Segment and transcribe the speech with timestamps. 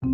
[0.00, 0.10] Hey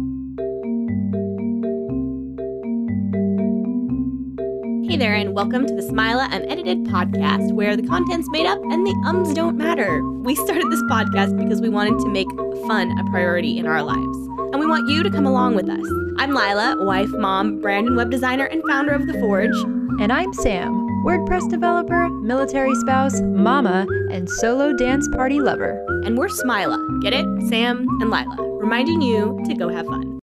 [4.96, 8.94] there, and welcome to the Smilah Unedited podcast, where the content's made up and the
[9.06, 10.02] ums don't matter.
[10.20, 12.30] We started this podcast because we wanted to make
[12.66, 14.16] fun a priority in our lives,
[14.54, 15.86] and we want you to come along with us.
[16.16, 19.54] I'm Lilah, wife, mom, brand and web designer, and founder of The Forge.
[20.00, 20.72] And I'm Sam,
[21.04, 25.84] WordPress developer, military spouse, mama, and solo dance party lover.
[26.06, 27.26] And we're Smilah, get it?
[27.50, 30.18] Sam and Lilah, reminding you to go have fun.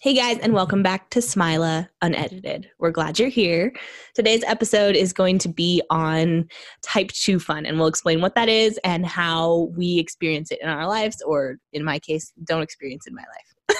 [0.00, 2.70] Hey guys, and welcome back to Smilah Unedited.
[2.78, 3.74] We're glad you're here.
[4.14, 6.48] Today's episode is going to be on
[6.82, 10.68] type 2 fun, and we'll explain what that is and how we experience it in
[10.68, 13.76] our lives, or in my case, don't experience it in my life.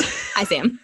[0.36, 0.80] Hi, Sam.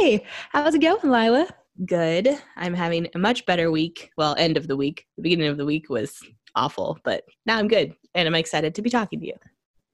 [0.00, 1.48] Hey, how's it going, Lilah?
[1.86, 2.36] Good.
[2.56, 4.10] I'm having a much better week.
[4.16, 5.06] Well, end of the week.
[5.16, 6.18] The beginning of the week was
[6.56, 9.34] awful, but now I'm good, and I'm excited to be talking to you.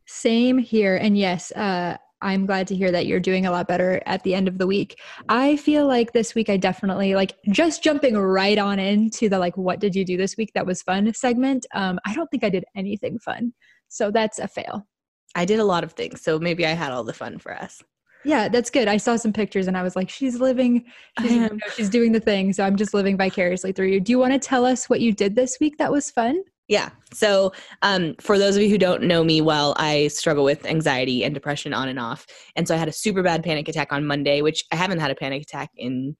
[0.09, 0.97] Same here.
[0.97, 4.35] And yes, uh, I'm glad to hear that you're doing a lot better at the
[4.35, 4.99] end of the week.
[5.29, 9.57] I feel like this week I definitely like just jumping right on into the like
[9.57, 11.67] what did you do this week that was fun segment.
[11.75, 13.53] Um, I don't think I did anything fun.
[13.89, 14.87] So that's a fail.
[15.35, 17.83] I did a lot of things, so maybe I had all the fun for us.
[18.25, 18.89] Yeah, that's good.
[18.89, 20.87] I saw some pictures and I was like, she's living,
[21.21, 22.53] she's, you know, she's doing the thing.
[22.53, 24.01] So I'm just living vicariously through you.
[24.01, 26.43] Do you want to tell us what you did this week that was fun?
[26.69, 26.91] Yeah.
[27.15, 31.25] So, um, for those of you who don't know me well, I struggle with anxiety
[31.25, 32.27] and depression on and off.
[32.57, 35.11] And so I had a super bad panic attack on Monday, which I haven't had
[35.11, 36.15] a panic attack in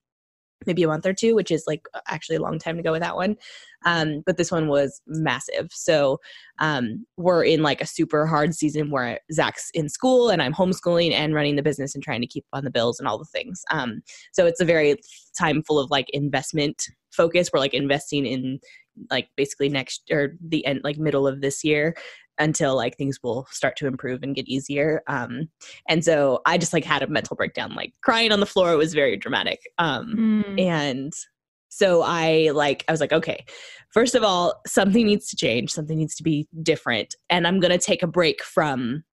[0.67, 3.03] maybe a month or two, which is like actually a long time to go with
[3.03, 3.37] that one.
[3.85, 5.69] Um, but this one was massive.
[5.71, 6.19] So
[6.59, 11.13] um, we're in like a super hard season where Zach's in school and I'm homeschooling
[11.13, 13.63] and running the business and trying to keep on the bills and all the things.
[13.71, 14.97] Um, so it's a very
[15.39, 17.51] time full of like investment focus.
[17.53, 18.59] We're like investing in
[19.11, 21.97] like basically next or the end like middle of this year
[22.39, 25.03] until like things will start to improve and get easier.
[25.07, 25.49] Um
[25.89, 28.95] and so i just like had a mental breakdown like crying on the floor was
[28.95, 29.61] very dramatic.
[29.79, 30.61] Um mm.
[30.61, 31.13] and
[31.71, 33.45] so i like i was like okay
[33.91, 37.71] first of all something needs to change something needs to be different and i'm going
[37.71, 39.05] to take a break from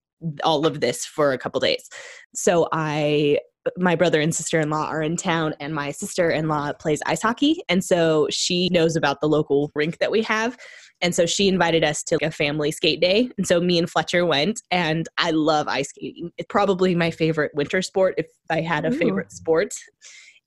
[0.44, 1.90] all of this for a couple days.
[2.34, 3.40] So i
[3.78, 7.02] my brother and sister in law are in town, and my sister in law plays
[7.06, 7.62] ice hockey.
[7.70, 10.58] And so she knows about the local rink that we have.
[11.02, 13.30] And so she invited us to a family skate day.
[13.38, 16.32] And so me and Fletcher went, and I love ice skating.
[16.38, 18.98] It's probably my favorite winter sport if I had a Ooh.
[18.98, 19.74] favorite sport.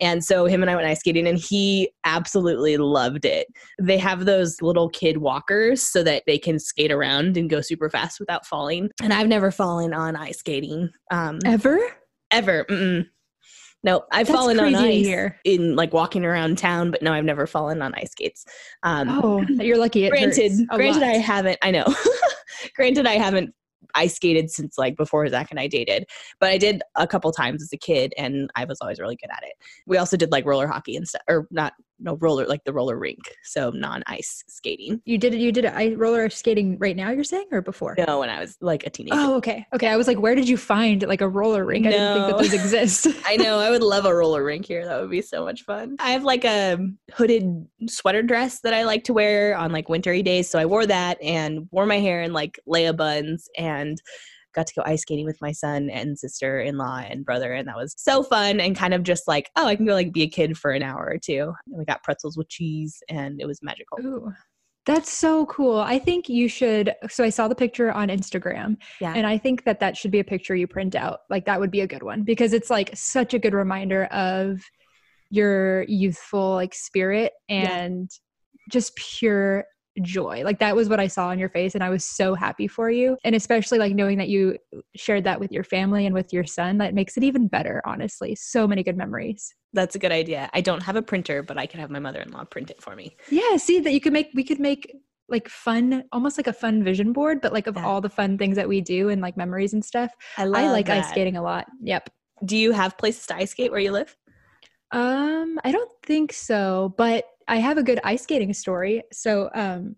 [0.01, 3.49] And so him and I went ice skating and he absolutely loved it.
[3.81, 7.91] They have those little kid walkers so that they can skate around and go super
[7.91, 8.91] fast without falling.
[9.03, 10.91] And I've never fallen on ice skating.
[11.11, 11.81] Um, Ever?
[12.31, 12.65] Ever.
[12.65, 13.07] Mm-mm.
[13.85, 15.39] No, I've That's fallen on ice here.
[15.45, 18.45] in like walking around town, but no, I've never fallen on ice skates.
[18.83, 20.09] Um, oh, you're lucky.
[20.09, 21.03] granted, granted, lot.
[21.05, 21.59] I haven't.
[21.63, 21.87] I know.
[22.75, 23.55] granted, I haven't
[23.95, 26.07] ice skated since like before Zach and I dated,
[26.41, 29.31] but I did a couple times as a kid, and I was always really good
[29.31, 29.55] at it.
[29.87, 32.99] We also did like roller hockey and stuff, or not no roller like the roller
[32.99, 35.01] rink, so non ice skating.
[35.05, 35.41] You did it.
[35.41, 35.99] You did it.
[35.99, 37.11] roller skating right now.
[37.11, 37.95] You're saying or before?
[38.07, 39.17] No, when I was like a teenager.
[39.17, 39.89] Oh, okay, okay.
[39.89, 41.87] I was like, where did you find like a roller rink?
[41.87, 43.07] I didn't think that those exist.
[43.27, 43.59] I know.
[43.59, 44.85] I would love a roller rink here.
[44.85, 45.97] That would be so much fun.
[45.99, 46.79] I have like a
[47.15, 50.87] hooded sweater dress that I like to wear on like wintry days, so I wore
[50.87, 54.01] that and wore my hair in like Leia buns and
[54.59, 57.53] got to go ice skating with my son and sister in law and brother.
[57.53, 60.13] And that was so fun and kind of just like, oh, I can go like
[60.13, 61.55] be a kid for an hour or two.
[61.67, 63.99] And we got pretzels with cheese and it was magical.
[64.01, 64.33] Ooh.
[64.85, 65.79] That's so cool.
[65.79, 66.95] I think you should.
[67.11, 69.13] So I saw the picture on Instagram, yeah.
[69.15, 71.21] and I think that that should be a picture you print out.
[71.29, 74.63] Like that would be a good one because it's like such a good reminder of
[75.29, 78.65] your youthful like spirit and yeah.
[78.71, 79.67] just pure
[80.03, 80.43] joy.
[80.45, 82.91] Like that was what I saw on your face and I was so happy for
[82.91, 83.17] you.
[83.25, 84.59] And especially like knowing that you
[84.97, 88.35] shared that with your family and with your son, that makes it even better, honestly.
[88.35, 89.55] So many good memories.
[89.73, 90.49] That's a good idea.
[90.55, 93.17] I don't have a printer, but I can have my mother-in-law print it for me.
[93.31, 94.95] Yeah, see that you could make we could make
[95.29, 97.85] like fun almost like a fun vision board but like of yeah.
[97.85, 100.13] all the fun things that we do and like memories and stuff.
[100.37, 101.05] I, I like that.
[101.05, 101.67] ice skating a lot.
[101.83, 102.11] Yep.
[102.45, 104.17] Do you have places to ice skate where you live?
[104.91, 109.03] Um, I don't think so, but I have a good ice skating story.
[109.13, 109.97] So, um,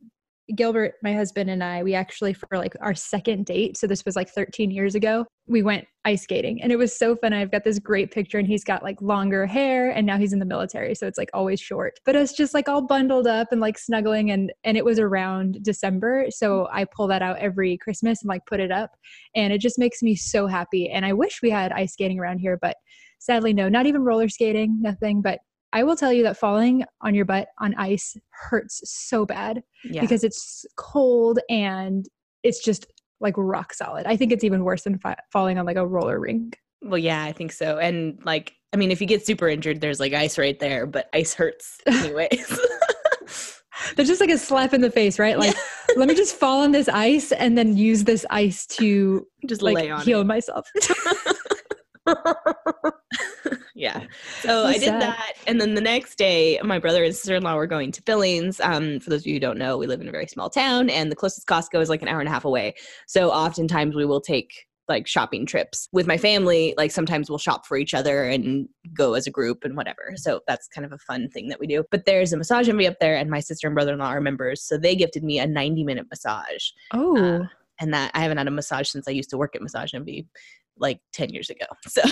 [0.57, 4.17] Gilbert, my husband, and I, we actually, for like our second date, so this was
[4.17, 7.33] like 13 years ago, we went ice skating and it was so fun.
[7.33, 10.39] I've got this great picture and he's got like longer hair and now he's in
[10.41, 10.95] the military.
[10.97, 14.31] So it's like always short, but it's just like all bundled up and like snuggling.
[14.33, 16.27] And, and it was around December.
[16.31, 18.91] So I pull that out every Christmas and like put it up
[19.37, 20.91] and it just makes me so happy.
[20.91, 22.77] And I wish we had ice skating around here, but
[23.21, 25.39] sadly, no, not even roller skating, nothing, but
[25.73, 30.01] I will tell you that falling on your butt on ice hurts so bad yeah.
[30.01, 32.07] because it's cold and
[32.43, 32.87] it's just
[33.21, 34.07] like rock solid.
[34.07, 36.59] I think it's even worse than fa- falling on like a roller rink.
[36.83, 37.79] Well, yeah, I think so.
[37.79, 41.09] And like, I mean, if you get super injured, there's like ice right there, but
[41.13, 42.59] ice hurts anyways.
[43.97, 45.39] There's just like a slap in the face, right?
[45.39, 45.57] Like,
[45.97, 49.75] let me just fall on this ice and then use this ice to Just like
[49.75, 50.27] lay on heal it.
[50.27, 50.69] myself.
[53.81, 54.05] yeah.
[54.41, 55.33] So I did that.
[55.47, 58.61] And then the next day, my brother and sister in law were going to Billings.
[58.61, 60.91] Um, for those of you who don't know, we live in a very small town,
[60.91, 62.75] and the closest Costco is like an hour and a half away.
[63.07, 66.75] So oftentimes we will take like shopping trips with my family.
[66.77, 70.13] Like sometimes we'll shop for each other and go as a group and whatever.
[70.17, 71.85] So that's kind of a fun thing that we do.
[71.91, 74.21] But there's a massage envy up there, and my sister and brother in law are
[74.21, 74.63] members.
[74.63, 76.71] So they gifted me a 90 minute massage.
[76.93, 77.47] oh,
[77.81, 80.27] And that I haven't had a massage since I used to work at Massage Envy
[80.81, 81.67] like 10 years ago.
[81.89, 82.03] So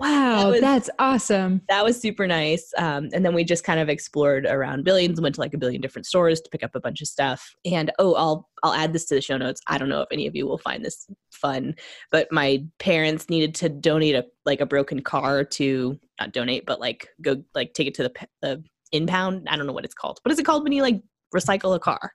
[0.00, 1.60] wow, was- that's awesome.
[1.68, 2.72] that was super nice.
[2.78, 5.80] Um, and then we just kind of explored around Billings, went to like a billion
[5.80, 7.54] different stores to pick up a bunch of stuff.
[7.64, 9.60] And oh, I'll I'll add this to the show notes.
[9.66, 11.74] I don't know if any of you will find this fun,
[12.10, 16.80] but my parents needed to donate a like a broken car to not donate, but
[16.80, 19.48] like go like take it to the the impound.
[19.48, 20.20] I don't know what it's called.
[20.22, 21.02] What is it called when you like
[21.34, 22.12] recycle a car?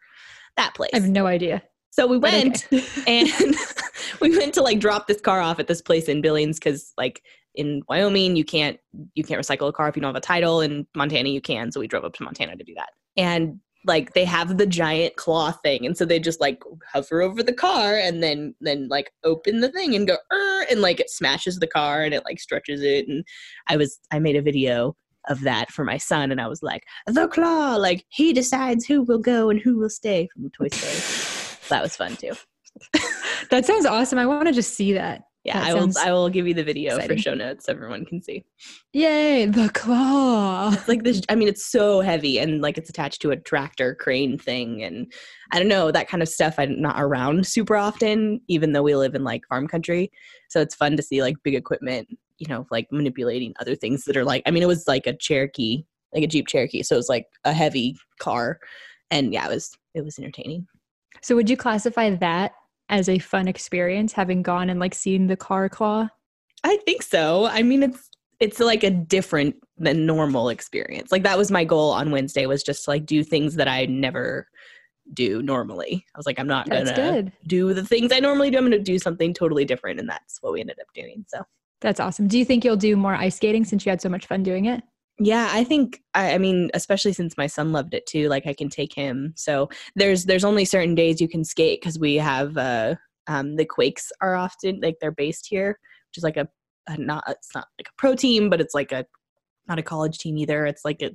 [0.57, 0.91] That place.
[0.93, 1.61] I have no idea.
[1.91, 2.83] so we went okay.
[3.07, 3.27] and
[4.21, 7.23] we went to like drop this car off at this place in Billings because like
[7.55, 8.79] in Wyoming you can't
[9.15, 10.61] you can't recycle a car if you don't have a title.
[10.61, 12.89] In Montana you can, so we drove up to Montana to do that.
[13.17, 16.61] And like they have the giant claw thing, and so they just like
[16.91, 20.81] hover over the car and then then like open the thing and go "Er," and
[20.81, 23.07] like it smashes the car and it like stretches it.
[23.07, 23.23] And
[23.67, 24.95] I was I made a video
[25.27, 29.03] of that for my son, and I was like the claw, like he decides who
[29.03, 31.67] will go and who will stay from the Toy Story.
[31.69, 32.33] that was fun too.
[33.51, 34.19] that sounds awesome.
[34.19, 35.23] I want to just see that.
[35.45, 35.91] Yeah, That I will.
[35.97, 37.17] I will give you the video exciting.
[37.17, 38.43] for show notes so everyone can see.
[38.91, 40.71] Yay, the claw.
[40.73, 41.21] It's like this.
[41.29, 45.11] I mean, it's so heavy and like it's attached to a tractor crane thing, and
[45.51, 46.55] I don't know that kind of stuff.
[46.57, 50.11] I'm not around super often, even though we live in like farm country.
[50.49, 54.17] So it's fun to see like big equipment, you know, like manipulating other things that
[54.17, 54.43] are like.
[54.45, 57.27] I mean, it was like a Cherokee, like a Jeep Cherokee, so it was like
[57.45, 58.59] a heavy car,
[59.09, 60.67] and yeah, it was it was entertaining.
[61.21, 62.51] So would you classify that
[62.89, 66.09] as a fun experience, having gone and like seen the car claw?
[66.63, 67.45] I think so.
[67.45, 68.09] I mean, it's
[68.39, 71.11] it's like a different than normal experience.
[71.11, 73.85] Like that was my goal on Wednesday was just to like do things that I
[73.85, 74.47] never
[75.13, 76.05] do normally.
[76.15, 77.31] I was like, I'm not That's gonna good.
[77.47, 78.57] do the things I normally do.
[78.57, 81.25] I'm gonna do something totally different, and that's what we ended up doing.
[81.27, 81.43] So
[81.81, 82.27] That's awesome.
[82.27, 84.65] Do you think you'll do more ice skating since you had so much fun doing
[84.65, 84.83] it?
[85.19, 88.29] Yeah, I think I, I mean, especially since my son loved it too.
[88.29, 89.33] Like I can take him.
[89.35, 92.95] So there's there's only certain days you can skate because we have uh
[93.27, 95.77] um the Quakes are often like they're based here,
[96.09, 96.47] which is like a,
[96.87, 99.05] a not it's not like a pro team, but it's like a
[99.67, 100.65] not a college team either.
[100.65, 101.11] It's like a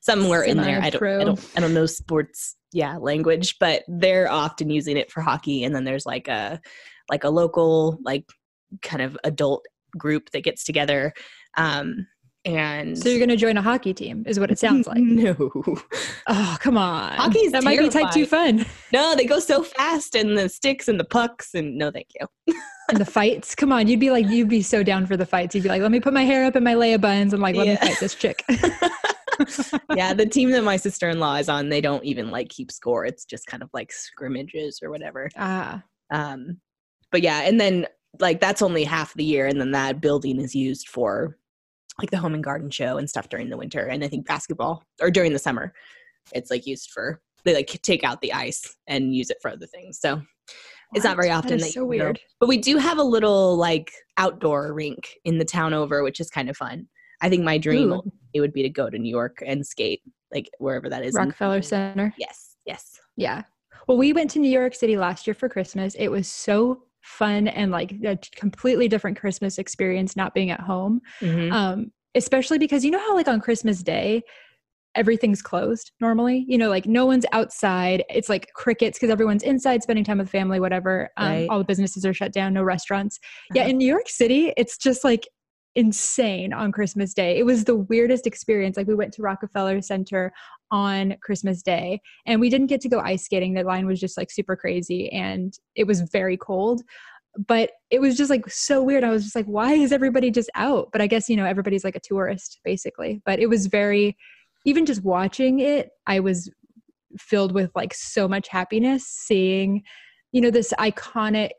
[0.00, 0.80] somewhere in there.
[0.80, 5.10] I don't, I don't I don't know sports yeah language, but they're often using it
[5.10, 5.64] for hockey.
[5.64, 6.60] And then there's like a
[7.10, 8.24] like a local like
[8.82, 9.66] kind of adult
[9.96, 11.12] group that gets together.
[11.56, 12.06] Um
[12.56, 14.98] and So you're going to join a hockey team, is what it sounds like.
[15.02, 15.34] no.
[16.26, 17.12] Oh, come on.
[17.16, 18.64] Hockey's that might be type two fun.
[18.92, 22.54] No, they go so fast and the sticks and the pucks and no thank you.
[22.90, 23.54] And the fights.
[23.54, 25.54] Come on, you'd be like, you'd be so down for the fights.
[25.54, 27.54] You'd be like, let me put my hair up in my Leia buns and like,
[27.54, 27.74] let Yeah.
[27.74, 28.42] me fight this chick.
[29.94, 33.04] yeah, the team that my sister-in-law is on, they don't even like keep score.
[33.04, 35.28] It's just kind of like scrimmages or whatever.
[35.36, 36.60] ah, Um
[37.12, 37.86] but yeah, and then
[38.20, 41.36] like that's only half the year and then that building is used for
[42.00, 44.84] like the home and garden show and stuff during the winter and I think basketball
[45.00, 45.72] or during the summer.
[46.32, 49.66] It's like used for they like take out the ice and use it for other
[49.66, 49.98] things.
[50.00, 50.20] So
[50.94, 52.04] it's not very often is that so you can go.
[52.04, 52.20] weird.
[52.40, 56.30] But we do have a little like outdoor rink in the town over, which is
[56.30, 56.88] kind of fun.
[57.20, 58.02] I think my dream Ooh.
[58.32, 60.02] it would be to go to New York and skate,
[60.32, 61.14] like wherever that is.
[61.14, 62.14] in- Rockefeller Center.
[62.16, 63.00] Yes, yes.
[63.16, 63.42] Yeah.
[63.86, 65.94] Well, we went to New York City last year for Christmas.
[65.94, 71.00] It was so fun and like a completely different Christmas experience not being at home.
[71.20, 71.52] Mhm.
[71.52, 74.22] Um, especially because you know how like on Christmas Day,
[74.94, 76.44] everything's closed normally.
[76.48, 78.02] You know, like no one's outside.
[78.08, 81.10] It's like crickets because everyone's inside spending time with family, whatever.
[81.16, 81.46] Um, Right.
[81.50, 83.18] All the businesses are shut down, no restaurants.
[83.54, 83.70] Yeah, Uh-huh.
[83.70, 85.28] in New York City, it's just like
[85.78, 87.38] insane on Christmas Day.
[87.38, 88.76] It was the weirdest experience.
[88.76, 90.32] Like we went to Rockefeller Center
[90.72, 93.54] on Christmas Day and we didn't get to go ice skating.
[93.54, 96.82] The line was just like super crazy and it was very cold.
[97.46, 99.04] But it was just like so weird.
[99.04, 100.88] I was just like, why is everybody just out?
[100.90, 103.22] But I guess, you know, everybody's like a tourist basically.
[103.24, 104.16] But it was very,
[104.66, 106.50] even just watching it, I was
[107.18, 109.84] filled with like so much happiness seeing,
[110.32, 111.50] you know, this iconic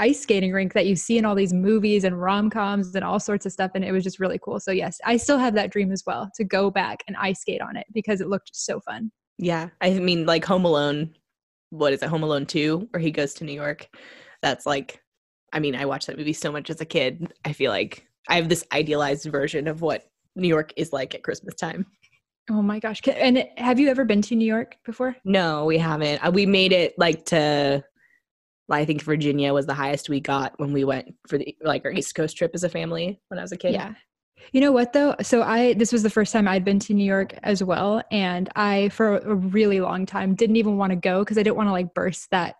[0.00, 3.46] ice skating rink that you see in all these movies and rom-coms and all sorts
[3.46, 5.92] of stuff and it was just really cool so yes i still have that dream
[5.92, 9.12] as well to go back and ice skate on it because it looked so fun
[9.38, 11.14] Yeah, I mean, like Home Alone.
[11.70, 12.08] What is it?
[12.10, 13.88] Home Alone Two, where he goes to New York.
[14.42, 15.00] That's like
[15.52, 17.32] I mean, I watched that movie so much as a kid.
[17.44, 21.22] I feel like I have this idealized version of what New York is like at
[21.22, 21.86] Christmas time.
[22.50, 23.00] Oh my gosh.
[23.06, 25.16] And have you ever been to New York before?
[25.24, 26.18] No, we haven't.
[26.24, 27.82] Uh, we made it like to
[28.70, 31.92] I think Virginia was the highest we got when we went for the like our
[31.92, 33.72] East Coast trip as a family when I was a kid.
[33.72, 33.94] Yeah.
[34.52, 35.14] You know what though?
[35.22, 38.48] So I this was the first time I'd been to New York as well and
[38.56, 41.68] I for a really long time didn't even want to go cuz I didn't want
[41.68, 42.56] to like burst that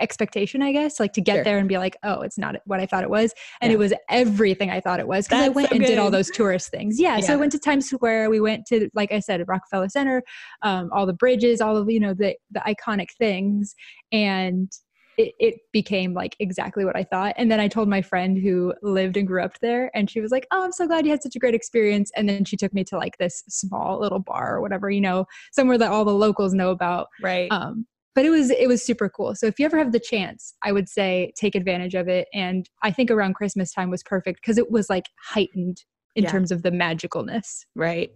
[0.00, 1.44] expectation, I guess, like to get sure.
[1.44, 3.32] there and be like, oh, it's not what I thought it was.
[3.60, 3.74] And yeah.
[3.74, 5.88] it was everything I thought it was because I went so and good.
[5.88, 7.00] did all those tourist things.
[7.00, 8.30] Yeah, yeah, So I went to Times Square.
[8.30, 10.22] We went to, like I said, Rockefeller Center,
[10.62, 13.74] um, all the bridges, all of, you know, the, the iconic things.
[14.12, 14.70] And
[15.16, 17.34] it, it, became like exactly what I thought.
[17.36, 20.30] And then I told my friend who lived and grew up there, and she was
[20.30, 22.10] like, Oh, I'm so glad you had such a great experience.
[22.16, 25.26] And then she took me to like this small little bar or whatever, you know,
[25.52, 27.08] somewhere that all the locals know about.
[27.22, 27.50] Right.
[27.50, 29.34] Um, but it was it was super cool.
[29.34, 32.28] So if you ever have the chance, I would say take advantage of it.
[32.34, 35.84] And I think around Christmas time was perfect because it was like heightened
[36.16, 36.30] in yeah.
[36.30, 37.64] terms of the magicalness.
[37.76, 38.10] Right.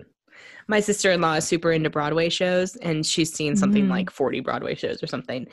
[0.67, 3.91] My sister in law is super into Broadway shows and she's seen something mm.
[3.91, 5.47] like 40 Broadway shows or something.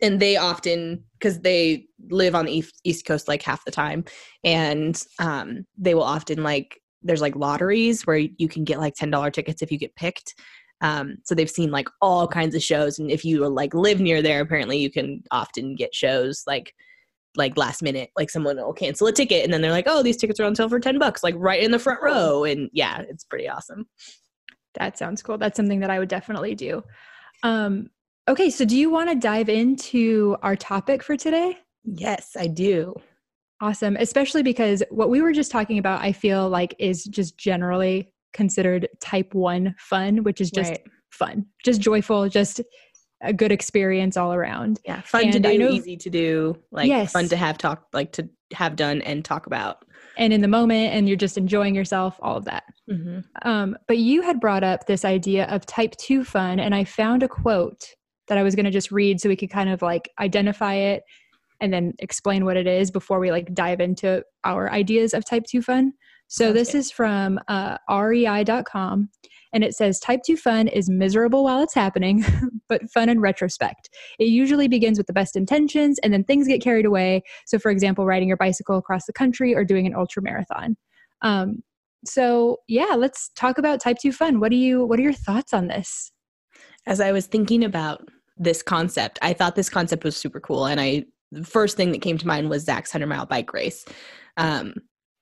[0.00, 4.04] And they often, because they live on the East Coast like half the time,
[4.44, 9.32] and um, they will often like, there's like lotteries where you can get like $10
[9.32, 10.34] tickets if you get picked.
[10.80, 14.22] Um, so they've seen like all kinds of shows, and if you like live near
[14.22, 16.72] there, apparently you can often get shows like
[17.36, 18.10] like last minute.
[18.16, 20.54] Like someone will cancel a ticket, and then they're like, "Oh, these tickets are on
[20.54, 23.86] sale for ten bucks, like right in the front row." And yeah, it's pretty awesome.
[24.74, 25.38] That sounds cool.
[25.38, 26.82] That's something that I would definitely do.
[27.42, 27.88] Um,
[28.28, 31.58] okay, so do you want to dive into our topic for today?
[31.84, 32.94] Yes, I do.
[33.60, 38.12] Awesome, especially because what we were just talking about, I feel like is just generally
[38.32, 40.82] considered type one fun, which is just right.
[41.10, 42.60] fun, just joyful, just
[43.20, 44.78] a good experience all around.
[44.84, 47.12] Yeah, fun and to do, know, easy to do, like yes.
[47.12, 49.84] fun to have talk, like to have done and talk about.
[50.16, 52.64] And in the moment, and you're just enjoying yourself, all of that.
[52.90, 53.48] Mm-hmm.
[53.48, 57.22] Um, but you had brought up this idea of type two fun, and I found
[57.24, 57.94] a quote
[58.28, 61.02] that I was going to just read so we could kind of like identify it
[61.60, 65.44] and then explain what it is before we like dive into our ideas of type
[65.48, 65.92] 2 fun.
[66.28, 69.08] So this is from uh, rei.com
[69.52, 72.24] and it says type 2 fun is miserable while it's happening,
[72.68, 73.88] but fun in retrospect.
[74.18, 77.22] It usually begins with the best intentions and then things get carried away.
[77.46, 80.76] So, for example, riding your bicycle across the country or doing an ultra marathon.
[81.22, 81.62] Um,
[82.04, 84.38] so, yeah, let's talk about type 2 fun.
[84.38, 86.12] What do you what are your thoughts on this?
[86.86, 88.02] As I was thinking about
[88.38, 92.00] this concept, I thought this concept was super cool and I the first thing that
[92.00, 93.84] came to mind was Zach's 100 mile bike race.
[94.38, 94.74] Um,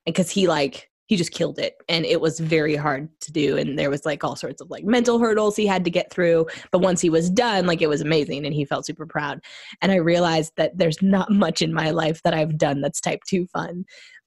[0.06, 3.78] because he like he just killed it and it was very hard to do and
[3.78, 6.80] there was like all sorts of like mental hurdles he had to get through but
[6.80, 9.40] once he was done like it was amazing and he felt super proud
[9.82, 13.20] and i realized that there's not much in my life that i've done that's type
[13.28, 13.84] 2 fun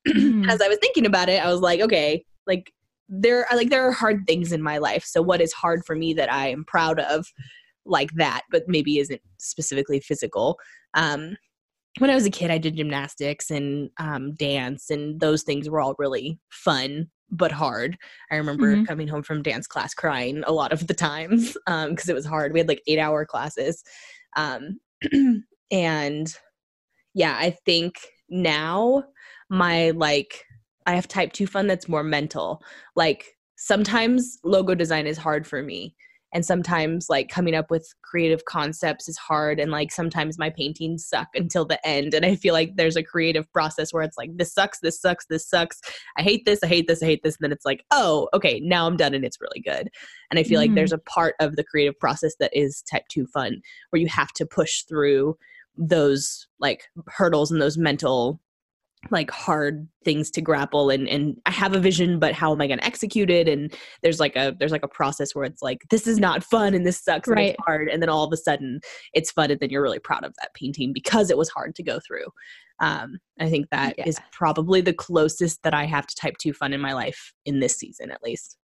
[0.08, 0.50] mm.
[0.50, 2.72] as i was thinking about it i was like okay like
[3.10, 5.96] there are like there are hard things in my life so what is hard for
[5.96, 7.28] me that i am proud of
[7.90, 10.58] like that but maybe isn't specifically physical
[10.94, 11.36] um
[11.98, 15.82] when I was a kid, I did gymnastics and um, dance, and those things were
[15.82, 17.98] all really fun but hard.
[18.32, 18.86] I remember mm-hmm.
[18.86, 22.26] coming home from dance class crying a lot of the times because um, it was
[22.26, 22.54] hard.
[22.54, 23.84] We had like eight hour classes.
[24.36, 24.80] Um,
[25.72, 26.34] and
[27.14, 27.96] yeah, I think
[28.30, 29.04] now
[29.50, 30.44] my like,
[30.86, 32.62] I have type two fun that's more mental.
[32.96, 33.26] Like
[33.58, 35.96] sometimes logo design is hard for me
[36.34, 41.06] and sometimes like coming up with creative concepts is hard and like sometimes my paintings
[41.06, 44.30] suck until the end and i feel like there's a creative process where it's like
[44.36, 45.82] this sucks this sucks this sucks
[46.18, 48.60] i hate this i hate this i hate this and then it's like oh okay
[48.62, 49.90] now i'm done and it's really good
[50.30, 50.70] and i feel mm-hmm.
[50.70, 54.08] like there's a part of the creative process that is type 2 fun where you
[54.08, 55.36] have to push through
[55.78, 58.42] those like hurdles and those mental
[59.12, 62.68] like hard things to grapple and and I have a vision but how am I
[62.68, 65.80] going to execute it and there's like a there's like a process where it's like
[65.90, 67.38] this is not fun and this sucks right.
[67.38, 68.82] and it's hard and then all of a sudden
[69.14, 71.84] it's fun and then you're really proud of that painting because it was hard to
[71.84, 72.26] go through.
[72.82, 74.08] Um I think that yeah.
[74.08, 77.62] is probably the closest that I have to type 2 fun in my life in
[77.62, 78.58] this season at least.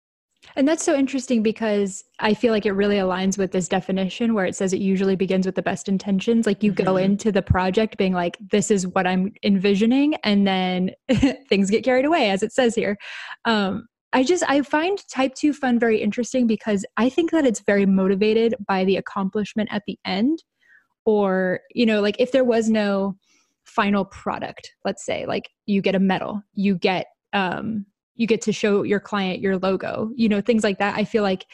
[0.56, 4.46] And that's so interesting because I feel like it really aligns with this definition where
[4.46, 6.46] it says it usually begins with the best intentions.
[6.46, 6.84] Like you mm-hmm.
[6.84, 10.90] go into the project being like, this is what I'm envisioning, and then
[11.48, 12.96] things get carried away, as it says here.
[13.44, 17.60] Um, I just I find type 2 fun very interesting because I think that it's
[17.60, 20.44] very motivated by the accomplishment at the end
[21.04, 23.16] or you know like if there was no
[23.64, 27.84] final product let's say like you get a medal you get um
[28.16, 31.22] you get to show your client your logo you know things like that i feel
[31.22, 31.46] like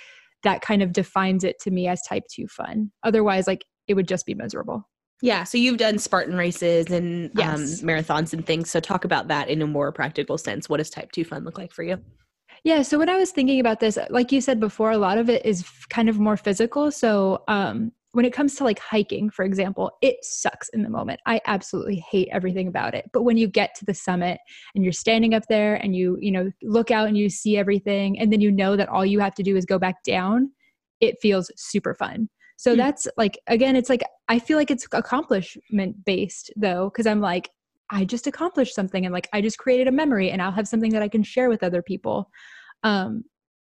[0.43, 4.09] that kind of defines it to me as type 2 fun otherwise like it would
[4.09, 4.89] just be miserable
[5.23, 7.83] Yeah, so you've done Spartan races and Yes.
[7.83, 8.71] um, marathons and things.
[8.71, 10.67] So talk about that in a more practical sense.
[10.69, 11.99] What does type two fun look like for you?
[12.65, 12.81] Yeah.
[12.83, 15.45] So when I was thinking about this, like you said before, a lot of it
[15.45, 16.91] is kind of more physical.
[16.91, 21.21] So um, when it comes to like hiking, for example, it sucks in the moment.
[21.27, 23.09] I absolutely hate everything about it.
[23.13, 24.39] But when you get to the summit
[24.75, 28.19] and you're standing up there and you, you know, look out and you see everything,
[28.19, 30.51] and then you know that all you have to do is go back down,
[31.01, 32.29] it feels super fun.
[32.57, 32.77] So Hmm.
[32.77, 37.51] that's like, again, it's like, I feel like it's accomplishment based though, because I'm like,
[37.91, 40.93] I just accomplished something and like I just created a memory and I'll have something
[40.93, 42.31] that I can share with other people.
[42.83, 43.25] Um,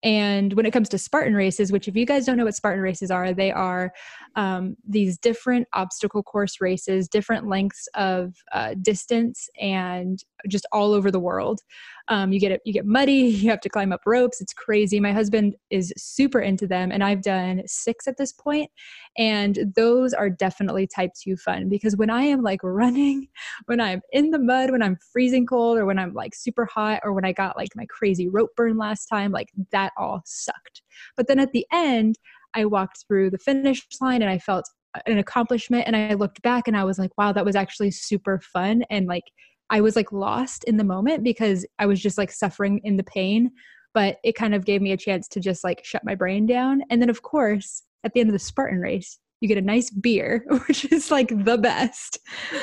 [0.04, 2.82] and when it comes to Spartan races, which if you guys don't know what Spartan
[2.82, 3.90] races are, they are
[4.36, 11.10] um, these different obstacle course races, different lengths of uh, distance, and just all over
[11.10, 11.60] the world.
[12.08, 13.14] Um, you get it, you get muddy.
[13.44, 14.40] You have to climb up ropes.
[14.40, 15.00] It's crazy.
[15.00, 18.70] My husband is super into them, and I've done six at this point,
[19.18, 23.28] and those are definitely type two fun because when I am like running,
[23.66, 27.00] when I'm in the mud, when I'm freezing cold, or when I'm like super hot,
[27.04, 30.82] or when I got like my crazy rope burn last time, like that all sucked.
[31.16, 32.16] But then at the end,
[32.54, 34.68] I walked through the finish line and I felt
[35.06, 38.40] an accomplishment and I looked back and I was like, wow, that was actually super
[38.40, 38.84] fun.
[38.90, 39.24] And like,
[39.70, 43.04] I was like lost in the moment because I was just like suffering in the
[43.04, 43.50] pain.
[43.92, 46.82] But it kind of gave me a chance to just like shut my brain down.
[46.90, 49.90] And then, of course, at the end of the Spartan race, you get a nice
[49.90, 52.18] beer, which is like the best.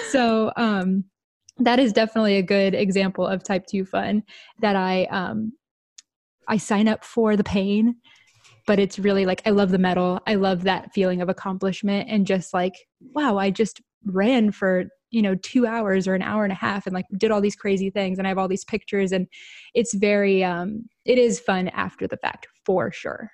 [0.09, 1.05] So, um,
[1.57, 4.23] that is definitely a good example of type 2 fun
[4.61, 5.53] that I um
[6.47, 7.95] I sign up for the pain
[8.67, 10.19] but it's really like I love the medal.
[10.27, 12.73] I love that feeling of accomplishment and just like
[13.13, 16.85] wow, I just ran for, you know, 2 hours or an hour and a half
[16.87, 19.27] and like did all these crazy things and I have all these pictures and
[19.73, 23.31] it's very um it is fun after the fact for sure.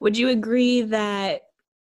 [0.00, 1.42] Would you agree that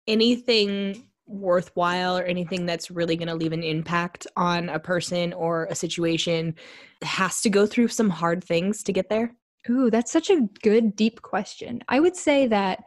[0.07, 5.65] anything worthwhile or anything that's really going to leave an impact on a person or
[5.71, 6.55] a situation
[7.03, 9.35] has to go through some hard things to get there?
[9.71, 11.81] Ooh, that's such a good, deep question.
[11.89, 12.85] I would say that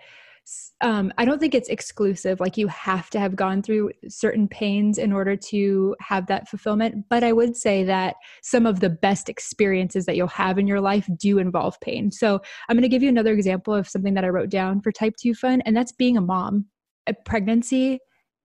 [0.82, 2.40] um, I don't think it's exclusive.
[2.40, 7.06] Like you have to have gone through certain pains in order to have that fulfillment.
[7.10, 10.80] But I would say that some of the best experiences that you'll have in your
[10.80, 12.12] life do involve pain.
[12.12, 14.92] So I'm going to give you another example of something that I wrote down for
[14.92, 16.66] type 2 fun, and that's being a mom.
[17.08, 18.00] A pregnancy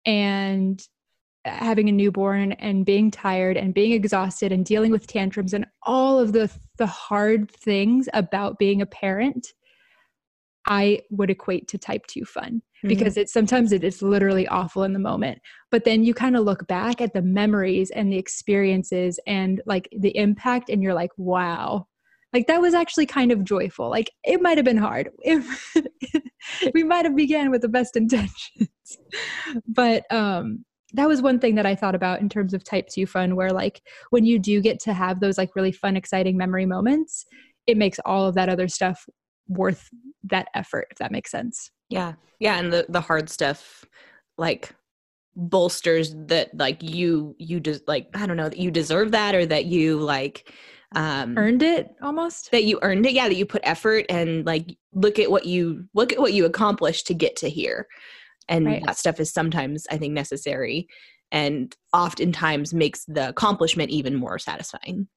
[0.07, 0.81] and
[1.45, 6.19] having a newborn and being tired and being exhausted and dealing with tantrums and all
[6.19, 9.53] of the the hard things about being a parent
[10.67, 14.93] i would equate to type 2 fun because it's sometimes it is literally awful in
[14.93, 15.41] the moment.
[15.71, 19.89] But then you kind of look back at the memories and the experiences and like
[19.97, 21.87] the impact and you're like wow.
[22.33, 23.91] Like that was actually kind of joyful.
[23.91, 25.11] Like it might have been hard.
[26.75, 28.69] We might have began with the best intentions.
[29.67, 33.07] But um that was one thing that I thought about in terms of type 2
[33.07, 36.67] fun where like when you do get to have those like really fun exciting memory
[36.67, 37.25] moments
[37.67, 39.07] it makes all of that other stuff
[39.49, 39.89] worth
[40.25, 42.15] that effort if that makes sense Yeah.
[42.39, 43.85] Yeah, and the the hard stuff
[44.37, 44.75] like
[45.37, 49.47] bolsters that like you you just like I don't know that you deserve that or
[49.47, 50.53] that you like
[50.95, 53.13] um earned it almost that you earned it.
[53.13, 56.45] Yeah, that you put effort and like look at what you look at what you
[56.45, 57.87] accomplished to get to here.
[58.49, 58.83] And Right.
[58.87, 60.89] that stuff is sometimes I think necessary
[61.31, 65.09] and oftentimes makes the accomplishment even more satisfying.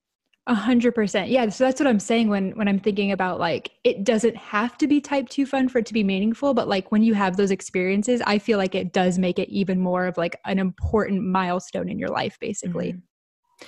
[0.48, 1.30] A hundred percent.
[1.30, 1.50] Yeah.
[1.50, 4.88] So that's what I'm saying when when I'm thinking about like it doesn't have to
[4.88, 7.50] be type two fun for it to be meaningful, but like when you have those
[7.50, 11.90] experiences, I feel like it does make it even more of like an important milestone
[11.90, 12.94] in your life, basically.
[12.94, 13.02] Mhm.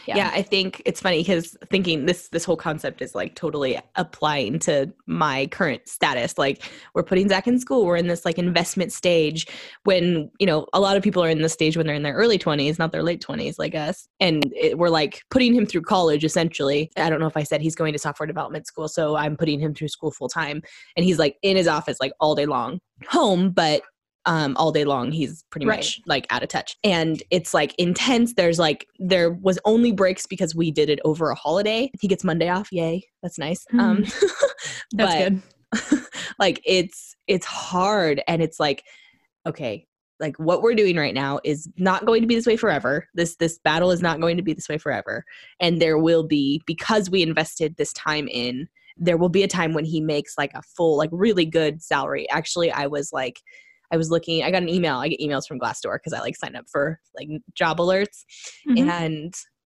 [0.06, 0.32] Yeah.
[0.34, 4.92] I think it's funny because thinking this this whole concept is like totally applying to
[5.06, 6.38] my current status.
[6.38, 9.48] Like we're putting Zach in school, we're in this like investment stage
[9.84, 12.16] when you know a lot of people are in this stage when they're in their
[12.16, 15.82] early twenties, not their late twenties, like us, and it, we're like putting him through
[15.82, 16.92] college essentially.
[16.98, 19.60] I don't know if I said he's going to software development school, so I'm putting
[19.60, 20.62] him through school full time,
[20.96, 23.82] and he's like in his office like all day long, home, but
[24.28, 25.78] um, all day long he's pretty Right.
[25.78, 26.76] much like out of touch.
[26.84, 28.34] And it's like intense.
[28.36, 31.90] There's like there was only breaks because we did it over a holiday.
[32.00, 32.72] He gets monday off.
[32.72, 33.08] Yay.
[33.24, 33.66] That's nice.
[33.80, 34.04] Um
[34.94, 36.04] That's but good.
[36.40, 38.22] like it's it's hard.
[38.28, 38.84] And it's like
[39.48, 39.88] okay
[40.20, 43.08] like what we're doing right now is not going to be this way forever.
[43.14, 45.24] This this battle is not going to be this way forever.
[45.60, 48.68] And there will be because we invested this time in
[49.00, 52.30] there will be a time when he makes like a full like really good salary.
[52.30, 53.40] Actually i was like
[53.92, 56.36] i was looking i got an email i get emails from glassdoor because i like
[56.36, 58.24] sign up for like job alerts
[58.68, 58.90] Mhm.
[58.90, 59.34] and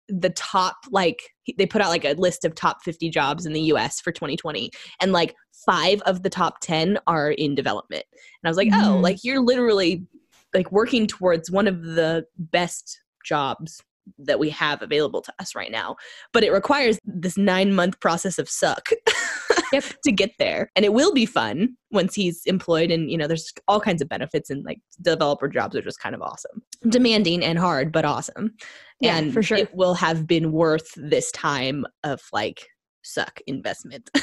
[0.09, 1.19] the top like
[1.57, 4.69] they put out like a list of top 50 jobs in the US for 2020
[4.99, 5.33] and like
[5.65, 8.03] 5 of the top 10 are in development.
[8.11, 9.03] And I was like, "Oh, Mhm.
[9.03, 10.05] like you're literally
[10.53, 13.81] like working towards one of the best jobs
[14.17, 15.95] that we have available to us right now.
[16.33, 18.89] But it requires this nine month process of suck
[19.71, 19.83] Yep.
[20.03, 20.71] to get there.
[20.75, 22.91] And it will be fun once he's employed.
[22.91, 26.15] And, you know, there's all kinds of benefits and like developer jobs are just kind
[26.15, 26.61] of awesome.
[26.89, 28.55] Demanding and hard, but awesome.
[28.99, 29.57] Yeah, and for sure.
[29.57, 32.67] it will have been worth this time of like
[33.01, 34.09] suck investment.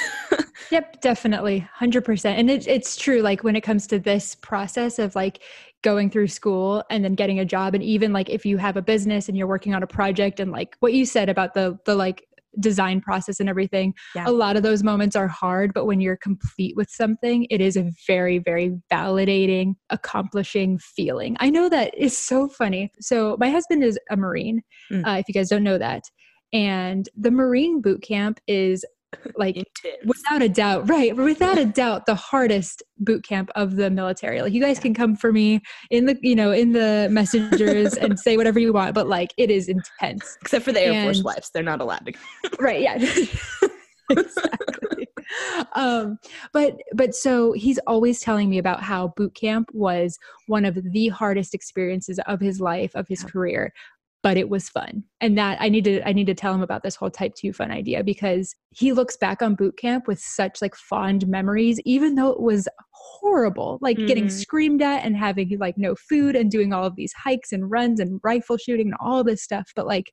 [0.70, 1.68] Yep, definitely.
[1.80, 2.24] 100%.
[2.26, 3.20] And it, it's true.
[3.20, 5.42] Like when it comes to this process of like
[5.82, 8.82] going through school and then getting a job, and even like if you have a
[8.82, 11.94] business and you're working on a project and like what you said about the, the
[11.94, 12.27] like
[12.60, 14.24] design process and everything, Yeah.
[14.26, 15.72] a lot of those moments are hard.
[15.74, 21.36] But when you're complete with something, it is a very, very validating, accomplishing feeling.
[21.40, 22.92] I know that is so funny.
[23.00, 25.06] So my husband is a Marine, Mm.
[25.06, 26.04] uh, if you guys don't know that.
[26.52, 28.84] And the Marine boot camp is
[29.36, 30.04] like Intense.
[30.04, 34.52] without a doubt right without a doubt the hardest boot camp of the military like
[34.52, 38.36] you guys can come for me in the you know in the messengers and say
[38.36, 41.50] whatever you want but like it is intense Except for the Air Force wives.
[41.54, 42.12] They're not allowed to.
[42.60, 42.98] right yeah
[44.10, 45.06] exactly
[45.74, 46.18] um
[46.52, 51.08] but but so he's always telling me about how boot camp was one of the
[51.08, 53.28] hardest experiences of his life of his Yeah.
[53.30, 53.72] career
[54.22, 56.82] but it was fun and that i need to i need to tell him about
[56.82, 60.60] this whole type 2 fun idea because he looks back on boot camp with such
[60.60, 64.30] like fond memories even though it was horrible like getting Mhm.
[64.32, 68.00] screamed at and having like no food and doing all of these hikes and runs
[68.00, 70.12] and rifle shooting and all this stuff but like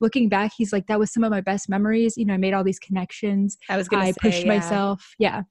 [0.00, 2.54] looking back he's like that was some of my best memories you know i made
[2.54, 4.54] all these connections I was going to i say, pushed yeah.
[4.54, 5.42] myself yeah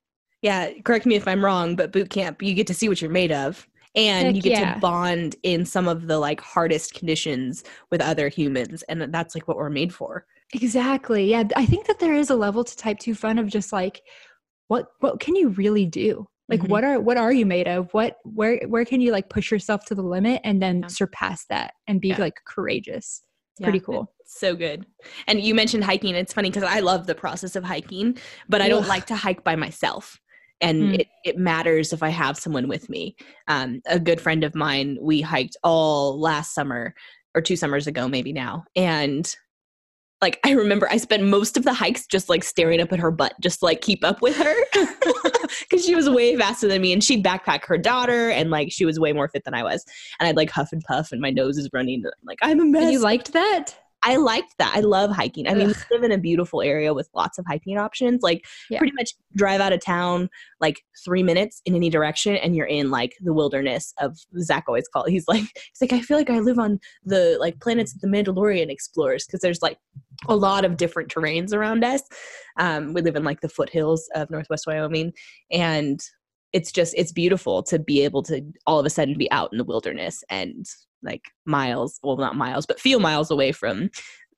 [0.41, 3.11] Yeah, correct me if I'm wrong, but boot camp, you get to see what you're
[3.11, 3.67] made of.
[3.99, 4.73] And Heck you get yeah.
[4.75, 8.83] to bond in some of the like hardest conditions with other humans.
[8.89, 10.25] And that's like what we're made for.
[10.53, 13.71] exactly yeah i think that there is a level to type 2 fun of just
[13.71, 14.01] like
[14.67, 16.69] what what can you really do like Mhm.
[16.69, 19.85] what are what are you made of what where where can you like push yourself
[19.85, 20.87] to the limit and then Yeah.
[20.87, 22.17] surpass that and be Yeah.
[22.25, 23.21] like courageous
[23.57, 24.85] it's pretty cool so good.
[25.27, 26.13] And you mentioned hiking.
[26.13, 28.15] It's funny because I love the process of hiking,
[28.47, 30.19] but I don't like to hike by myself.
[30.61, 30.99] And Mm.
[30.99, 33.15] it, it matters if I have someone with me.
[33.47, 36.93] Um, a good friend of mine, we hiked all last summer
[37.35, 38.65] or two summers ago, maybe now.
[38.75, 39.33] And
[40.21, 43.09] like I remember I spent most of the hikes just like staring up at her
[43.11, 44.53] butt, just to, like keep up with her.
[45.71, 48.83] Cause she was way faster than me and she'd backpack her daughter and like she
[48.85, 49.85] was way more fit than I was.
[50.19, 52.03] And I'd like huff and puff and my nose is running.
[52.23, 52.83] Like, I'm a mess.
[52.83, 54.73] and you liked that I liked that.
[54.75, 55.47] I love hiking.
[55.47, 58.21] I mean, we live in a beautiful area with lots of hiking options.
[58.21, 58.77] Like, Yeah.
[58.79, 60.29] pretty much drive out of town
[60.61, 64.87] like three minutes in any direction, and you're in like the wilderness of Zach always
[64.87, 65.05] call.
[65.05, 68.07] He's like, he's like, I feel like I live on the like planets that the
[68.07, 69.77] Mandalorian explores because there's like
[70.27, 72.01] a lot of different terrains around us.
[72.57, 75.13] Um, we live in like the foothills of Northwest Wyoming,
[75.51, 75.99] and
[76.53, 79.57] it's just it's beautiful to be able to all of a sudden be out in
[79.57, 80.65] the wilderness and
[81.03, 83.89] like miles well not miles but few miles away from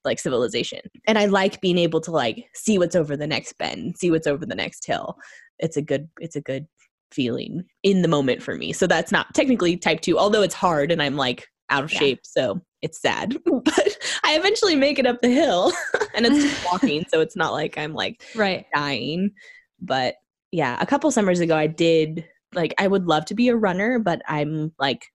[0.03, 0.79] like civilization.
[1.07, 4.27] And i like being able to like see what's over the next bend see what's
[4.27, 5.17] over the next hill.
[5.59, 6.67] It's a good it's a good
[7.11, 8.71] feeling in the moment for me.
[8.73, 11.99] So that's not technically type 2 although it's hard and i'm like out of Yeah.
[11.99, 13.37] shape so it's sad.
[13.45, 15.71] But i eventually make it up the hill
[16.15, 18.65] and it's just walking so it's not like i'm like right.
[18.73, 19.31] dying.
[19.79, 20.15] But
[20.51, 23.99] yeah, a couple summers ago, I did like I would love to be a runner,
[23.99, 25.05] but I'm like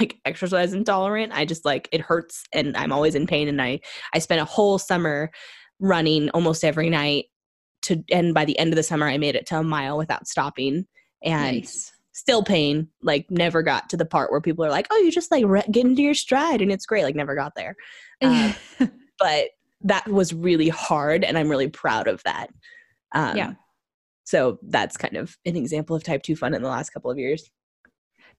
[0.00, 1.32] like exercise intolerant.
[1.32, 3.48] I just like it hurts and I'm always in pain.
[3.48, 3.80] And I
[4.14, 5.30] I spent a whole summer
[5.80, 7.26] running almost every night
[7.82, 10.26] to and by the end of the summer I made it to a mile without
[10.26, 10.86] stopping
[11.22, 14.96] and nice still pain like never got to the part where people are like oh
[14.96, 17.76] you just like re- get into your stride and it's great like never got there
[18.22, 18.52] uh,
[19.20, 19.50] but
[19.82, 22.50] that was really hard and i'm really proud of that
[23.14, 23.52] um, Yeah.
[24.24, 27.20] so that's kind of an example of type 2 fun in the last couple of
[27.20, 27.48] years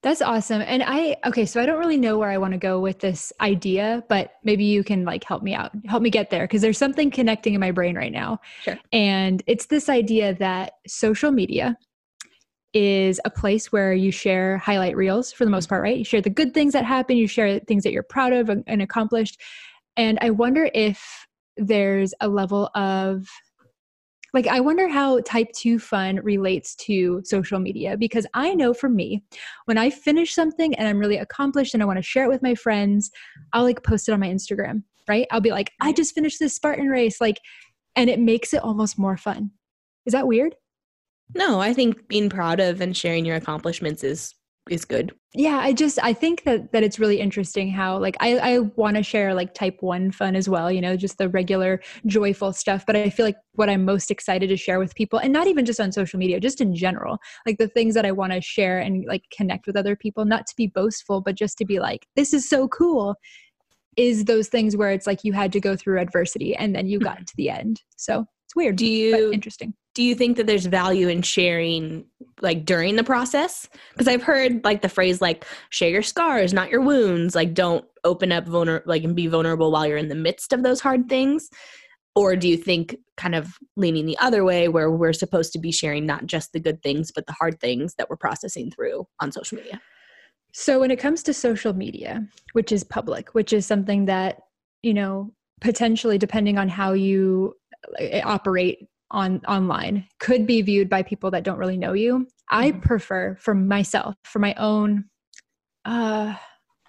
[0.01, 0.61] That's awesome.
[0.61, 3.33] And I okay, so I don't really know where I want to go with this
[3.41, 5.71] idea, but maybe you can like help me out.
[5.85, 8.39] Help me get there because there's something connecting in my brain right now.
[8.63, 8.77] Sure.
[8.93, 11.77] And it's this idea that social media
[12.73, 15.97] is a place where you share highlight reels for the most part, right?
[15.97, 18.63] You share the good things that happen, you share things that you're proud of and,
[18.67, 19.41] and accomplished.
[19.97, 23.27] And I wonder if there's a level of
[24.33, 28.89] like i wonder how type 2 fun relates to social media because i know for
[28.89, 29.23] me
[29.65, 32.41] when i finish something and i'm really accomplished and i want to share it with
[32.41, 33.11] my friends
[33.53, 35.27] i'll like post it on my instagram right?
[35.31, 37.41] I'll be like i just finished this spartan race like
[37.95, 39.51] and it makes it almost more fun.
[40.05, 40.55] Is that weird?
[41.35, 44.33] No i think being proud of and sharing your accomplishments is
[44.71, 45.13] is good.
[45.33, 48.97] Yeah, I just I think that that it's really interesting how like I I want
[48.97, 52.85] to share like type 1 fun as well, you know, just the regular joyful stuff,
[52.85, 55.65] but I feel like what I'm most excited to share with people and not even
[55.65, 58.79] just on social media, just in general, like the things that I want to share
[58.79, 62.07] and like connect with other people, not to be boastful, but just to be like
[62.15, 63.15] this is so cool
[63.97, 66.99] is those things where it's like you had to go through adversity and then you
[66.99, 67.25] got mm-hmm.
[67.25, 67.81] to the end.
[67.97, 68.77] So, it's weird.
[68.77, 69.75] Do you interesting?
[69.99, 72.05] Do you think that there's value in sharing
[72.39, 73.67] like during the process?
[73.91, 77.35] Because I've heard like the phrase like share your scars, not your wounds.
[77.35, 80.63] Like don't open up vulner like and be vulnerable while you're in the midst of
[80.63, 81.49] those hard things.
[82.15, 85.69] Or do you think kind of leaning the other way where we're supposed to be
[85.69, 89.33] sharing not just the good things but the hard things that we're processing through on
[89.33, 89.81] social media?
[90.53, 94.37] So when it comes to social media, which is public, which is something that,
[94.81, 97.53] you know, potentially depending on how you
[97.99, 102.71] uh, operate on online could be viewed by people that don't really know you i
[102.71, 102.79] mm-hmm.
[102.81, 105.05] prefer for myself for my own
[105.85, 106.33] uh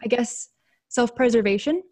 [0.02, 0.48] i guess
[0.88, 1.82] self-preservation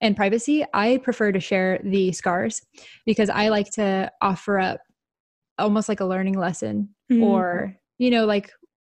[0.00, 2.62] and privacy i prefer to share the scars
[3.04, 4.80] because i like to offer up
[5.58, 7.22] almost like a learning lesson mm-hmm.
[7.22, 8.50] or you know like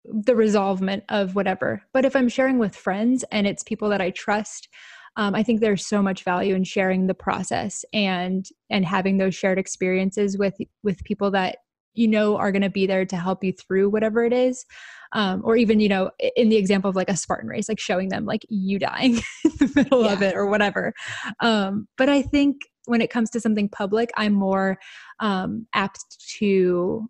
[0.05, 4.09] the resolvement of whatever but if i'm sharing with friends and it's people that i
[4.11, 4.69] trust
[5.15, 9.35] um, i think there's so much value in sharing the process and and having those
[9.35, 11.57] shared experiences with with people that
[11.93, 14.65] you know are going to be there to help you through whatever it is
[15.13, 18.09] um, or even you know in the example of like a spartan race like showing
[18.09, 20.13] them like you dying in the middle yeah.
[20.13, 20.93] of it or whatever
[21.41, 24.77] um, but i think when it comes to something public i'm more
[25.19, 25.99] um, apt
[26.37, 27.07] to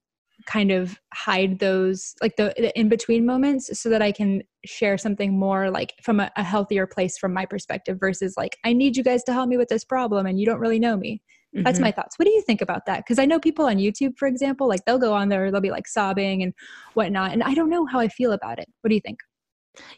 [0.50, 4.98] kind of hide those like the, the in between moments so that I can share
[4.98, 8.98] something more like from a, a, healthier place from my perspective versus like I need
[8.98, 11.22] you guys to help me with this problem and you don't really know me.
[11.56, 11.64] Mm-hmm.
[11.64, 12.18] That's my thoughts.
[12.18, 12.98] What do you think about that?
[12.98, 15.72] Because I know people on YouTube, for example, like they'll go on there, they'll be
[15.72, 16.54] like sobbing and
[16.96, 18.68] whatnot, and I don't know how I feel about it.
[18.82, 19.20] What do you think?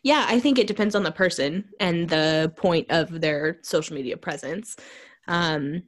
[0.04, 4.18] Yeah, I think it depends on the person and the point of their social media
[4.18, 4.76] presence.
[5.28, 5.84] Um,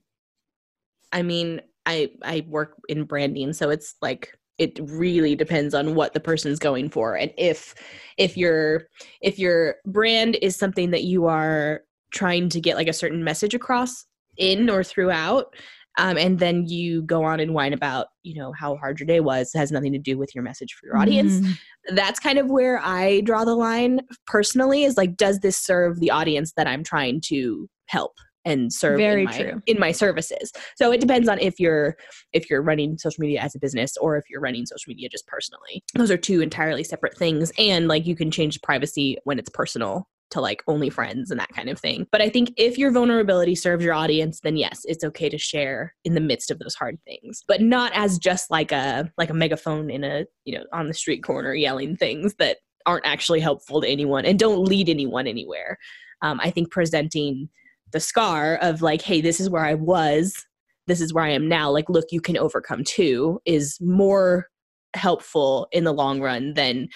[1.12, 6.14] I mean, I I work in branding, so it's like it really depends on what
[6.14, 7.74] the person's going for and if
[8.18, 8.84] if your
[9.22, 11.82] if your brand is something that you are
[12.14, 14.06] trying to get like a certain message across
[14.38, 15.54] in or throughout
[16.00, 19.20] um, and then you go on and whine about you know how hard your day
[19.20, 21.54] was it has nothing to do with your message for your audience mm.
[21.96, 26.12] that's kind of where i draw the line personally is like does this serve the
[26.12, 28.14] audience that i'm trying to help
[28.46, 31.96] and serve very in my, true in my services so it depends on if you're
[32.34, 35.28] if you're running social media as a business or if you're running social media just
[35.28, 39.50] personally those are two entirely separate things and like you can change privacy when it's
[39.50, 42.08] personal to like only friends and that kind of thing.
[42.12, 45.94] But I think if your vulnerability serves your audience, then yes, it's okay to share
[46.04, 49.36] in the midst of those hard things, but not as just like a like a
[49.36, 53.82] megaphone in a, you know, on the street corner yelling things that aren't actually helpful
[53.82, 55.78] to anyone and don't lead anyone anywhere.
[56.24, 57.50] Um, I think presenting
[57.94, 60.46] the scar of like hey this is where i was
[60.88, 64.48] this is where i am now like look you can overcome too is more
[64.96, 66.88] helpful in the long run than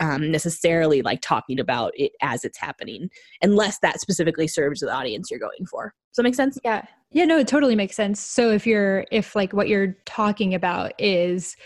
[0.00, 3.08] um, necessarily like talking about it as it's happening
[3.42, 5.94] unless that specifically serves the audience you're going for.
[6.10, 6.58] Does that make sense?
[6.64, 6.84] Yeah.
[7.10, 8.20] Yeah no it totally makes sense.
[8.20, 11.56] So if you're if like what you're talking about is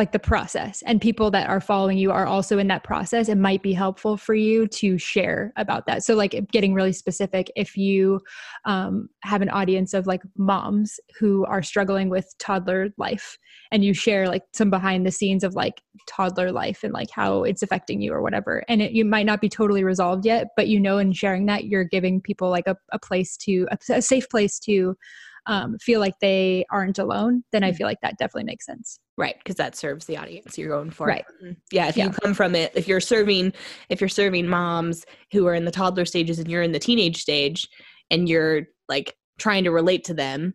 [0.00, 3.36] like the process and people that are following you are also in that process it
[3.36, 6.02] might be helpful for you to share about that.
[6.02, 8.22] So like getting really specific if you
[8.64, 13.36] um, have an audience of like moms who are struggling with toddler life
[13.72, 17.44] and you share like some behind the scenes of like toddler life and like how
[17.44, 20.66] it's affecting you or whatever and it, you might not be totally resolved yet but
[20.66, 24.00] you know in sharing that you're giving people like a, a place to a, a
[24.00, 24.96] safe place to
[25.46, 27.76] um, feel like they aren't alone, then I mm.
[27.76, 28.98] feel like that definitely makes sense.
[29.16, 31.06] Right, because that serves the audience you're going for.
[31.06, 31.24] Right.
[31.42, 31.52] Mm-hmm.
[31.72, 31.88] Yeah.
[31.88, 32.06] If yeah.
[32.06, 33.52] you come from it, if you're serving,
[33.88, 37.20] if you're serving moms who are in the toddler stages and you're in the teenage
[37.20, 37.68] stage,
[38.10, 40.54] and you're like trying to relate to them,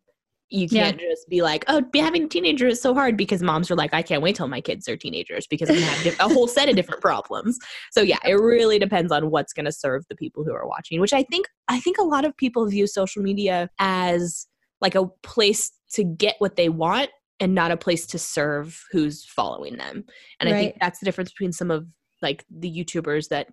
[0.50, 1.10] you can't yeah.
[1.10, 3.94] just be like, oh, be having a teenager is so hard because moms are like,
[3.94, 6.70] I can't wait till my kids are teenagers because I'm gonna have a whole set
[6.70, 7.58] of different problems.
[7.92, 11.02] So yeah, it really depends on what's gonna serve the people who are watching.
[11.02, 14.48] Which I think I think a lot of people view social media as
[14.82, 17.10] like a place to get what they want
[17.40, 20.06] and not a place to serve who's following them.
[20.40, 20.56] And right.
[20.56, 21.86] I think that's the difference between some of
[22.22, 23.48] like the YouTubers that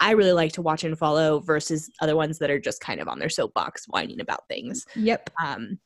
[0.00, 3.08] I really like to watch and follow versus other ones that are just kind of
[3.08, 4.84] on their soapbox whining about things.
[4.96, 5.30] Yep.
[5.42, 5.78] Um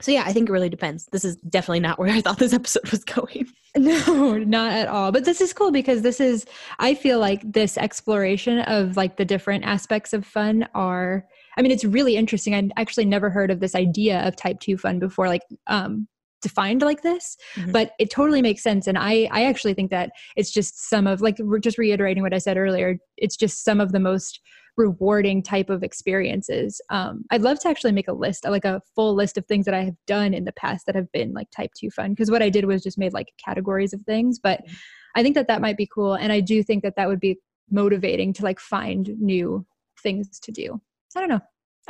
[0.00, 1.06] so yeah, I think it really depends.
[1.10, 3.46] This is definitely not where I thought this episode was going.
[3.76, 5.12] No, not at all.
[5.12, 6.46] But this is cool because this is
[6.80, 11.26] I feel like this exploration of like the different aspects of fun are
[11.58, 12.54] I mean, it's really interesting.
[12.54, 15.26] I'd actually never heard of this idea of type two fun before.
[15.26, 16.06] Like, um,
[16.40, 17.72] defined like this Mhm.
[17.72, 21.20] but it totally makes sense and i i actually think that it's just some of
[21.20, 24.40] like we're just reiterating what i said earlier it's just some of the most
[24.76, 29.14] rewarding type of experiences um i'd love to actually make a list like a full
[29.16, 31.72] list of things that i have done in the past that have been like type
[31.76, 34.74] 2 fun because what i did was just made like categories of things but Mhm.
[35.16, 37.36] i think that that might be cool and i do think that that would be
[37.68, 39.66] motivating to like find new
[40.00, 40.80] things to do
[41.18, 41.40] i don't know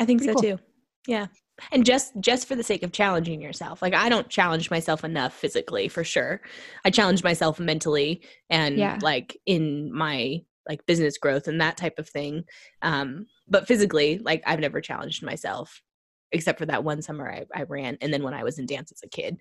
[0.01, 0.59] I think Pretty so cool.
[0.59, 0.63] too.
[1.09, 1.27] Yeah.
[1.73, 3.83] And just just for the sake of challenging yourself.
[3.83, 6.41] Like I don't challenge myself enough physically for sure.
[6.85, 8.99] I challenge myself mentally and Yeah.
[9.03, 12.45] like in my like business growth and that type of thing.
[12.83, 15.83] Um but physically, like I've never challenged myself
[16.31, 18.93] except for that one summer I, I ran and then when I was in dance
[18.93, 19.39] as a kid.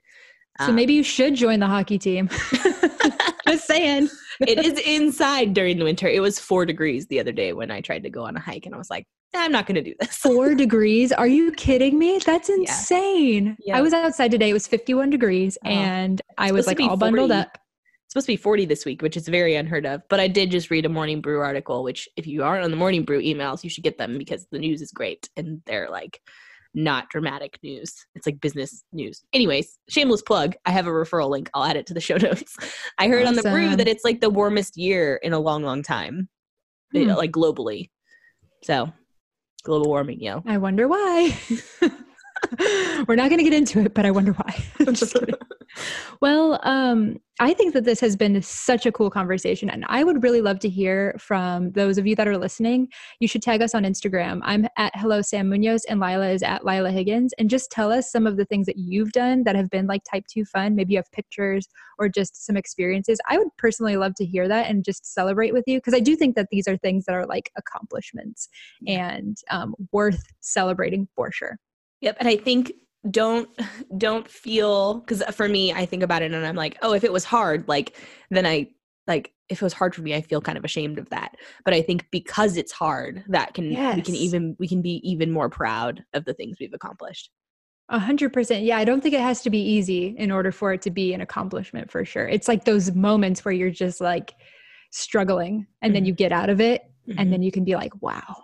[0.60, 2.30] so Um, maybe you should join the hockey team
[3.48, 4.10] just saying
[4.42, 6.08] it is inside during the winter.
[6.08, 8.66] It was four degrees the other day when I tried to go on a hike
[8.66, 9.06] and I was like,
[9.36, 10.16] I'm not gonna do this.
[10.16, 11.12] four degrees.
[11.12, 12.20] Are you kidding me?
[12.26, 13.58] That's insane.
[13.60, 13.78] Yeah.
[13.78, 14.50] I was outside today.
[14.50, 15.70] It was 51 degrees Oh.
[15.70, 17.58] and I was like to all bundled up.
[18.06, 20.02] It's supposed to be 40 this week, which is very unheard of.
[20.10, 22.78] But I did just read a Morning Brew article, which if you aren't on the
[22.78, 26.22] Morning Brew emails, you should get them because the news is great and they're like
[26.78, 28.06] not dramatic news.
[28.14, 29.24] It's like business news.
[29.34, 30.54] Anyways, shameless plug.
[30.66, 31.50] I have a referral link.
[31.56, 32.56] I'll add it to the show notes.
[33.00, 35.82] I heard on the brew that it's like the warmest year in a long, long
[35.84, 36.30] time,
[36.94, 37.10] Hmm.
[37.10, 37.90] like globally.
[38.64, 38.94] So
[39.64, 40.44] global warming, yo.
[40.46, 41.38] I wonder why.
[43.08, 44.64] We're not going to get into it, but I wonder why.
[44.80, 45.36] I'm just kidding.
[46.22, 50.24] Well, um, I think that this has been such a cool conversation, and I would
[50.24, 52.88] really love to hear from those of you that are listening.
[53.20, 54.40] You should tag us on Instagram.
[54.44, 58.12] I'm at Hello Sam Munoz, and Lilah is at Lilah Higgins, and just tell us
[58.12, 60.76] some of the things that you've done that have been like type two fun.
[60.76, 61.68] Maybe you have pictures
[62.00, 63.20] or just some experiences.
[63.30, 66.16] I would personally love to hear that and just celebrate with you because I do
[66.16, 68.50] think that these are things that are like accomplishments
[68.88, 71.58] and um, worth celebrating for sure.
[72.02, 72.72] Yep, and I think
[73.12, 73.50] don't
[73.98, 77.12] don't feel because for me, I think about it and I'm like, oh, if it
[77.14, 77.96] was hard, like
[78.30, 78.70] then I
[79.08, 81.36] like if it was hard for me, I feel kind of ashamed of that.
[81.64, 85.32] But I think because it's hard, that can we can even we can be even
[85.32, 87.30] more proud of the things we've accomplished.
[87.90, 88.64] A hundred percent.
[88.66, 91.14] Yeah, I don't think it has to be easy in order for it to be
[91.14, 92.28] an accomplishment for sure.
[92.28, 94.34] It's like those moments where you're just like
[94.92, 96.08] struggling and then Mhm.
[96.08, 97.16] you get out of it Mhm.
[97.18, 98.44] and then you can be like, wow.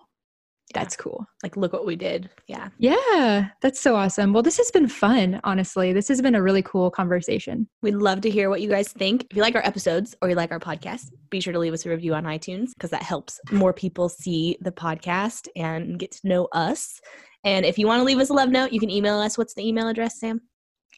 [0.73, 1.25] That's cool.
[1.43, 2.29] like look what we did.
[2.47, 2.69] Yeah.
[2.77, 4.33] Yeah, that's so awesome.
[4.33, 5.93] Well, this has been fun, honestly.
[5.93, 7.67] This has been a really cool conversation.
[7.81, 9.27] We'd love to hear what you guys think.
[9.29, 11.85] If you like our episodes or you like our podcast, be sure to leave us
[11.85, 16.27] a review on iTunes because that helps more people see the podcast and get to
[16.27, 16.99] know us.
[17.43, 19.37] And if you want to leave us a love note, you can email us.
[19.37, 20.41] What's the email address, Sam?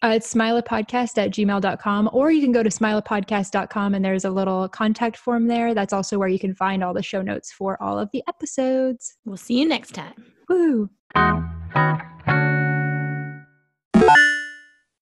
[0.04, 4.68] Uh, it's smilahpodcast at gmail.com, or you can go to smilahpodcast.com and there's a little
[4.70, 5.74] contact form there.
[5.74, 9.18] That's also where you can find all the show notes for all of the episodes.
[9.26, 10.26] We'll see you next time.
[10.50, 10.90] Woo!